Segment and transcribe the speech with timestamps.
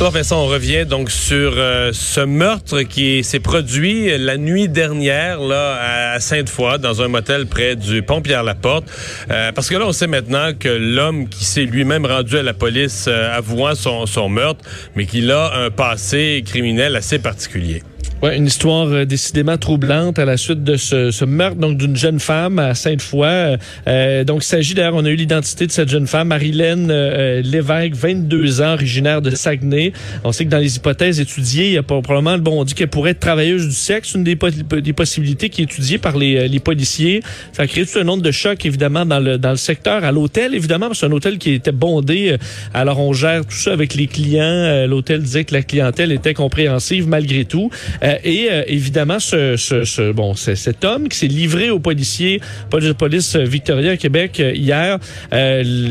[0.00, 5.38] Alors Vincent, on revient donc sur euh, ce meurtre qui s'est produit la nuit dernière
[5.40, 8.86] là à Sainte-Foy dans un motel près du pont Pierre-Laporte.
[9.30, 12.54] Euh, parce que là, on sait maintenant que l'homme qui s'est lui-même rendu à la
[12.54, 14.64] police euh, avouant son, son meurtre,
[14.96, 17.82] mais qu'il a un passé criminel assez particulier.
[18.22, 21.96] Ouais, une histoire euh, décidément troublante à la suite de ce, ce meurtre donc d'une
[21.96, 23.26] jeune femme à Sainte-Foy.
[23.26, 23.56] Euh,
[23.86, 27.42] euh donc, il s'agit d'ailleurs, on a eu l'identité de cette jeune femme, Marilène euh,
[27.42, 29.92] Lévesque, 22 ans, originaire de Saguenay.
[30.22, 32.88] On sait que dans les hypothèses étudiées, il y a probablement, bon, on dit qu'elle
[32.88, 37.20] pourrait être travailleuse du sexe, une des, possibilités qui est étudiée par les, les, policiers.
[37.52, 40.02] Ça a créé tout un nombre de chocs, évidemment, dans le, dans le secteur.
[40.02, 42.36] À l'hôtel, évidemment, c'est un hôtel qui était bondé.
[42.72, 44.86] Alors, on gère tout ça avec les clients.
[44.86, 47.70] L'hôtel disait que la clientèle était compréhensive malgré tout.
[48.02, 52.40] Euh, et euh, évidemment, ce, ce, ce bon, cet homme qui s'est livré aux policiers,
[52.70, 54.98] police, police Victoria à Québec euh, hier.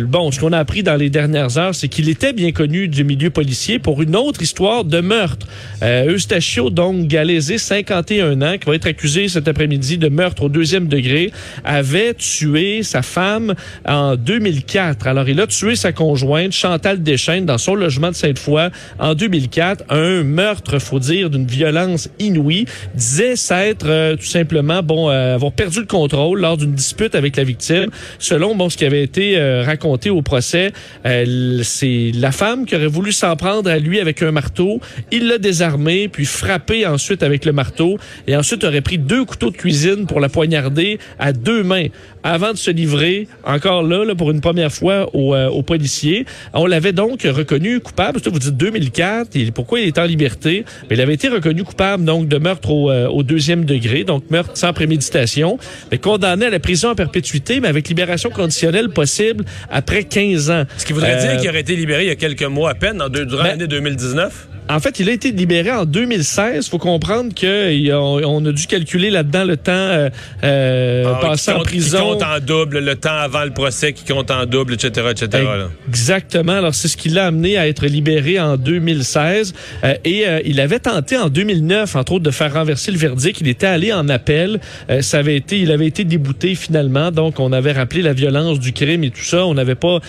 [0.05, 3.03] bon, ce qu'on a appris dans les dernières heures, c'est qu'il était bien connu du
[3.03, 5.47] milieu policier pour une autre histoire de meurtre.
[5.81, 10.87] Eustachio, donc Galaisé, 51 ans, qui va être accusé cet après-midi de meurtre au deuxième
[10.87, 11.31] degré,
[11.63, 13.53] avait tué sa femme
[13.85, 15.07] en 2004.
[15.07, 19.83] Alors, il a tué sa conjointe, Chantal Deschênes, dans son logement de Sainte-Foy en 2004.
[19.89, 22.65] Un meurtre, faut dire, d'une violence inouï,
[22.95, 27.35] disait s'être euh, tout simplement bon euh, avoir perdu le contrôle lors d'une dispute avec
[27.35, 27.87] la victime.
[28.19, 30.71] Selon bon ce qui avait été euh, raconté au procès,
[31.03, 34.79] c'est la femme qui aurait voulu s'en prendre à lui avec un marteau.
[35.11, 39.51] Il l'a désarmé puis frappé ensuite avec le marteau et ensuite aurait pris deux couteaux
[39.51, 41.87] de cuisine pour la poignarder à deux mains
[42.23, 46.25] avant de se livrer encore là, là pour une première fois aux, policiers.
[46.53, 48.19] On l'avait donc reconnu coupable.
[48.23, 49.35] Vous dites 2004.
[49.35, 50.65] Et pourquoi il est en liberté?
[50.89, 54.51] Mais il avait été reconnu coupable donc de meurtre euh, au, deuxième degré, donc meurtre
[54.55, 55.57] sans préméditation,
[55.91, 60.63] mais condamné à la prison à perpétuité, mais avec libération conditionnelle possible après 15 ans.
[60.77, 62.75] Ce qui voudrait dire euh, qu'il aurait été libéré il y a quelques mois à
[62.75, 64.47] peine, en deux, durant ben, l'année 2019?
[64.69, 66.65] En fait, il a été libéré en 2016.
[66.65, 70.09] Il faut comprendre qu'on on a dû calculer là-dedans le temps euh,
[70.43, 71.97] euh ah, passé en prison.
[71.97, 75.43] Qui compte en double, le temps avant le procès qui compte en double, etc., etc.
[75.87, 76.53] Exactement.
[76.53, 79.53] Alors, c'est ce qui l'a amené à être libéré en 2016.
[79.83, 83.41] Euh, et euh, il avait tenté en 2009, entre autres, de faire renverser le verdict.
[83.41, 84.61] Il était allé en appel.
[85.01, 87.11] ça avait été, il avait été débouté finalement.
[87.11, 89.45] Donc, on avait rappelé la violence du crime et tout ça.
[89.45, 89.99] On n'avait pas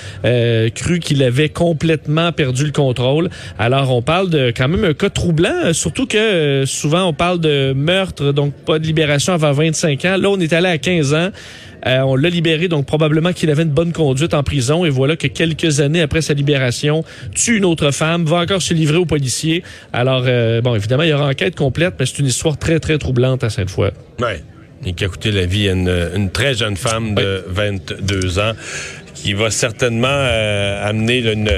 [0.74, 3.30] cru qu'il avait complètement perdu le contrôle.
[3.58, 7.12] Alors, on parle de quand même un cas troublant, euh, surtout que euh, souvent on
[7.12, 10.16] parle de meurtre, donc pas de libération avant 25 ans.
[10.16, 11.28] Là, on est allé à 15 ans.
[11.86, 14.84] Euh, on l'a libéré, donc probablement qu'il avait une bonne conduite en prison.
[14.84, 18.72] Et voilà que quelques années après sa libération, tue une autre femme, va encore se
[18.72, 19.62] livrer aux policiers.
[19.92, 20.22] Alors,
[20.62, 23.50] bon, évidemment, il y aura enquête complète, mais c'est une histoire très, très troublante à
[23.50, 23.90] cette fois.
[24.18, 24.42] Ouais.
[24.86, 28.52] Et qui a coûté la vie à une, très jeune femme de 22 ans
[29.24, 30.06] qui va certainement
[30.84, 31.50] amener une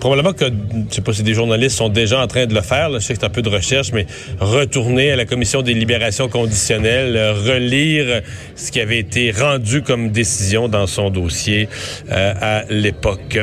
[0.00, 2.88] probablement que, je sais pas si des journalistes sont déjà en train de le faire,
[2.88, 4.06] là, je sais que c'est un peu de recherche, mais
[4.40, 8.22] retourner à la commission des libérations conditionnelles, euh, relire
[8.56, 11.68] ce qui avait été rendu comme décision dans son dossier
[12.10, 13.38] euh, à l'époque.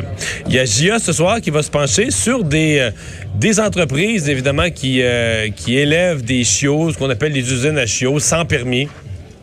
[0.46, 2.90] Il y a JA ce soir qui va se pencher sur des, euh,
[3.34, 5.02] des entreprises, évidemment, qui,
[5.56, 8.88] qui élèvent des chiots, ce qu'on appelle les usines à chiots, sans permis.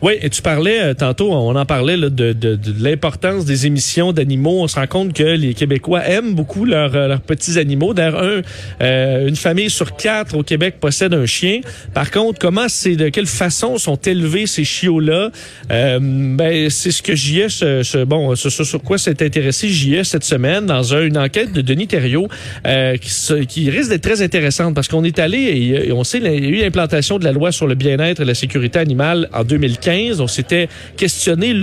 [0.02, 3.66] Oui, et tu parlais euh, tantôt, on en parlait là, de, de, de l'importance des
[3.66, 4.62] émissions d'animaux.
[4.62, 7.94] On se rend compte que les Québécois aiment beaucoup leurs, euh, leurs petits animaux.
[7.94, 8.42] D'ailleurs, un,
[8.82, 11.60] euh, une famille sur quatre au Québec possède un chien.
[11.94, 15.30] Par contre, comment c'est, de quelle façon sont élevés ces chiots-là?
[15.68, 20.66] Ben, c'est ce que JS, ce, bon, ce, sur quoi s'est intéressé JS cette semaine
[20.66, 22.28] dans une enquête de Denis Thériault
[22.64, 25.38] qui, qui, risque d'être très intéressante parce qu'on est allé
[25.86, 28.24] et, on sait il y a eu l'implantation de la loi sur le bien-être et
[28.24, 29.85] la sécurité animale en 2015.
[29.86, 31.54] On s'était questionné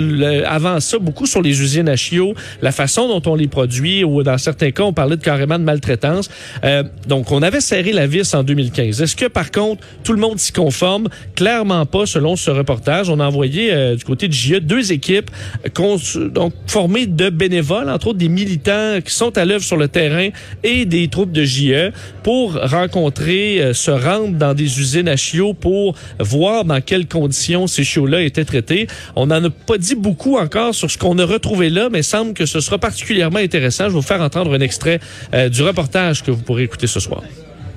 [0.45, 4.23] avant ça beaucoup sur les usines à chiots, la façon dont on les produit, ou
[4.23, 6.29] dans certains cas, on parlait de carrément de maltraitance.
[6.63, 9.01] Euh, donc, on avait serré la vis en 2015.
[9.01, 11.09] Est-ce que, par contre, tout le monde s'y conforme?
[11.35, 13.09] Clairement pas, selon ce reportage.
[13.09, 15.29] On a envoyé euh, du côté de JE deux équipes
[16.31, 20.29] donc, formées de bénévoles, entre autres des militants qui sont à l'œuvre sur le terrain
[20.63, 21.91] et des troupes de JE
[22.23, 27.67] pour rencontrer, euh, se rendre dans des usines à chiots pour voir dans quelles conditions
[27.67, 28.87] ces chiots a été traité.
[29.15, 32.33] On n'en a pas dit beaucoup encore sur ce qu'on a retrouvé là, mais semble
[32.33, 33.85] que ce sera particulièrement intéressant.
[33.85, 34.99] Je vais vous faire entendre un extrait
[35.33, 37.21] euh, du reportage que vous pourrez écouter ce soir.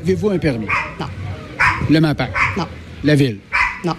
[0.03, 0.67] Avez-vous un permis?
[1.01, 1.07] Non.
[1.91, 2.31] Le MAPAC?
[2.57, 2.67] Non.
[3.05, 3.39] La ville?
[3.85, 3.95] Non.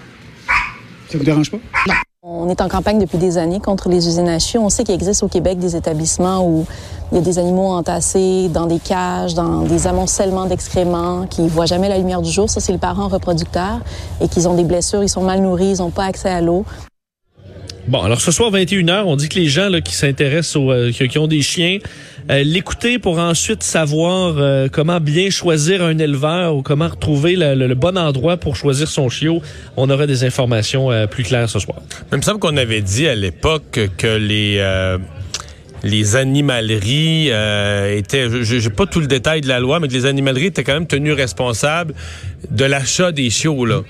[1.10, 1.60] Ça vous dérange pas?
[1.88, 1.94] Non.
[2.30, 4.60] On est en campagne depuis des années contre les usines à chiots.
[4.62, 6.66] On sait qu'il existe au Québec des établissements où
[7.14, 11.48] il y a des animaux entassés dans des cages, dans des amoncellements d'excréments qui ne
[11.48, 12.50] voient jamais la lumière du jour.
[12.50, 13.80] Ça, c'est le parent reproducteur
[14.20, 16.66] et qu'ils ont des blessures, ils sont mal nourris, ils n'ont pas accès à l'eau.
[17.88, 21.18] Bon, alors ce soir, 21h, on dit que les gens qui s'intéressent aux, euh, qui,
[21.18, 21.78] ont des chiens,
[22.30, 27.74] euh, l'écouter pour ensuite savoir euh, comment bien choisir un éleveur ou comment retrouver le,
[27.76, 29.42] bon endroit pour choisir son chiot.
[29.78, 31.78] On aura des informations euh, plus claires ce soir.
[32.12, 34.60] Il me semble qu'on avait dit à l'époque que les
[35.84, 40.06] les animaleries euh, étaient, j'ai pas tout le détail de la loi, mais que les
[40.06, 41.94] animaleries étaient quand même tenues responsables
[42.52, 43.82] de l'achat des chiots là.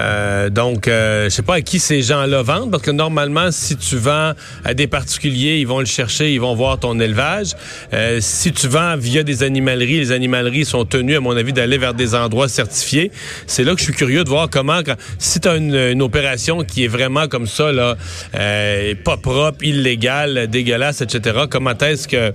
[0.00, 3.76] Euh, donc, euh, je sais pas à qui ces gens-là vendent, parce que normalement, si
[3.76, 4.32] tu vends
[4.64, 7.52] à des particuliers, ils vont le chercher, ils vont voir ton élevage.
[7.92, 11.78] Euh, si tu vends via des animaleries, les animaleries sont tenues, à mon avis, d'aller
[11.78, 13.10] vers des endroits certifiés.
[13.46, 16.64] C'est là que je suis curieux de voir comment, quand, si tu as une, opération
[16.64, 17.96] qui est vraiment comme ça, là,
[18.34, 22.32] euh, pas propre, illégale, dégueulasse, etc., comment est-ce que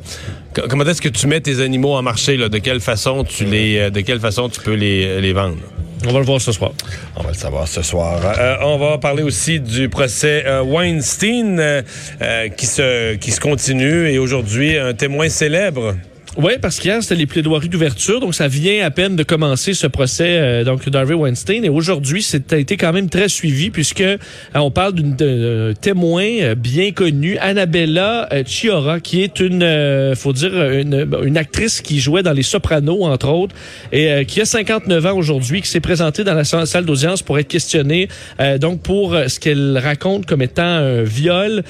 [0.70, 3.78] comment est-ce que tu mets tes animaux en marché, là, de quelle façon tu les,
[3.78, 5.58] euh, de quelle façon tu peux les, les vendre?
[6.06, 6.72] On va le voir ce soir.
[7.16, 8.22] On va le savoir ce soir.
[8.38, 11.82] Euh, on va parler aussi du procès euh, Weinstein euh,
[12.22, 15.96] euh, qui se qui se continue et aujourd'hui un témoin célèbre.
[16.40, 19.88] Oui, parce qu'hier, c'était les plaidoiries d'ouverture, donc ça vient à peine de commencer ce
[19.88, 21.66] procès euh, donc d'Harvey Weinstein.
[21.66, 24.18] Et aujourd'hui, a été quand même très suivi puisque euh,
[24.54, 30.54] on parle d'une témoin euh, bien connue, Annabella euh, Chiora, qui est une, faut dire,
[30.74, 33.56] une, une actrice qui jouait dans Les Sopranos, entre autres,
[33.92, 37.40] et qui a 59 ans aujourd'hui, qui s'est présentée dans la sa- salle d'audience pour
[37.40, 38.10] être questionnée,
[38.60, 41.64] donc pour ce qu'elle raconte comme étant un viol,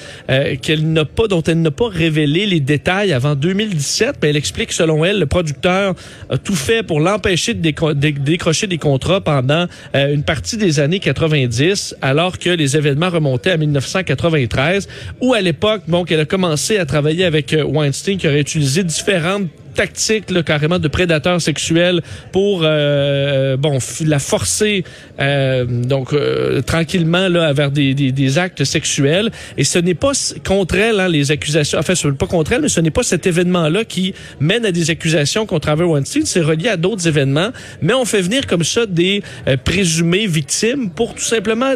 [0.60, 4.57] qu'elle n'a pas, dont elle n'a pas révélé les détails avant 2017, mais elle explique
[4.70, 5.94] selon elle, le producteur
[6.30, 10.98] a tout fait pour l'empêcher de- décrocher des contrats pendant euh, une partie des années
[11.00, 14.88] 90, alors que les événements remontaient à 1993,
[15.20, 18.84] où à l'époque, bon, qu'elle a commencé à travailler avec euh, Weinstein, qui aurait utilisé
[18.84, 19.48] différentes
[19.82, 21.94] tactique là, carrément de prédateur sexuel
[22.36, 24.76] pour euh, bon f- la forcer
[25.20, 25.64] euh,
[25.94, 29.28] donc euh, tranquillement là vers des, des, des actes sexuels.
[29.56, 30.12] Et ce n'est pas
[30.52, 33.04] contre elle hein, les accusations enfin ce n'est pas contre elle mais ce n'est pas
[33.14, 34.06] cet événement là qui
[34.40, 36.24] mène à des accusations contre Harvey Weinstein.
[36.26, 37.50] C'est relié à d'autres événements.
[37.84, 41.72] Mais on fait venir comme ça des euh, présumées victimes pour tout simplement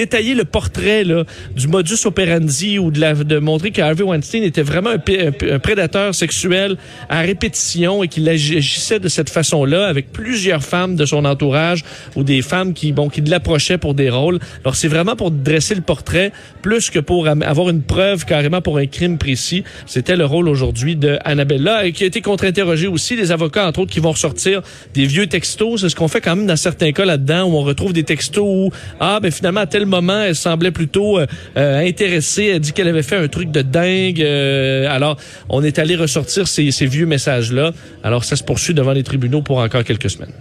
[0.00, 1.24] détailler le portrait là,
[1.56, 6.14] du modus operandi ou de, la, de montrer que Harvey Weinstein était vraiment un prédateur
[6.14, 6.76] sexuel
[7.08, 11.84] à répétition et qu'il agissait de cette façon-là avec plusieurs femmes de son entourage
[12.16, 14.38] ou des femmes qui, bon, qui l'approchaient pour des rôles.
[14.64, 18.78] Alors, c'est vraiment pour dresser le portrait plus que pour avoir une preuve carrément pour
[18.78, 19.64] un crime précis.
[19.86, 23.16] C'était le rôle aujourd'hui de Annabella et qui a été contre-interrogé aussi.
[23.16, 24.62] Les avocats, entre autres, qui vont ressortir
[24.94, 25.80] des vieux textos.
[25.80, 28.44] C'est ce qu'on fait quand même dans certains cas là-dedans où on retrouve des textos
[28.44, 28.70] où,
[29.00, 31.26] ah, ben finalement, à tel moment, elle semblait plutôt euh,
[31.56, 32.52] euh, intéressée.
[32.54, 34.22] Elle dit qu'elle avait fait un truc de dingue.
[34.22, 35.16] Euh, alors,
[35.48, 37.72] on est allé ressortir ces, ces vieux messages-là.
[38.04, 40.32] Alors, ça se poursuit devant les tribunaux pour encore quelques semaines.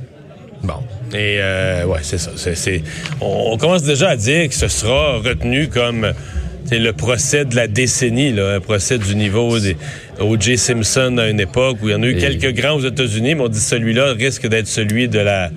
[0.64, 0.76] Bon.
[1.14, 2.32] Et euh, ouais, c'est ça.
[3.20, 6.14] On, on commence déjà à dire que ce sera retenu comme
[6.66, 9.76] c'est le procès de la décennie, là, un procès du niveau des
[10.20, 10.58] O.J.
[10.58, 13.36] Simpson à une époque où il y en a eu Et- quelques grands aux États-Unis,
[13.36, 15.50] mais on dit celui-là risque d'être celui de la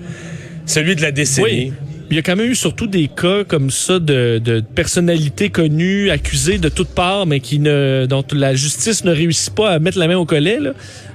[0.65, 1.45] celui de la décennie.
[1.71, 1.73] Oui.
[2.09, 6.59] Il y a quand même eu surtout des cas comme ça de, personnalités connues, accusées
[6.59, 10.07] de toutes parts, mais qui ne, dont la justice ne réussit pas à mettre la
[10.07, 10.59] main au collet.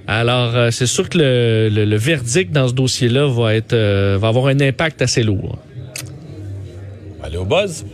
[0.07, 1.19] Alors, euh, c'est sûr que
[1.71, 5.59] le verdict dans ce dossier-là va être, euh, va avoir un impact assez lourd.
[7.23, 7.85] Allez au buzz?